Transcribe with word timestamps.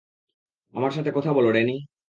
আমার 0.73 0.91
সাথে 0.91 1.11
কথা 1.15 1.31
বলো, 1.33 1.49
ড্যানি। 1.51 1.75